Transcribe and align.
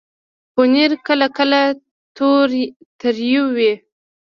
پنېر 0.53 0.91
کله 1.07 1.27
کله 1.37 1.61
تریو 3.01 3.43
وي. 3.55 3.73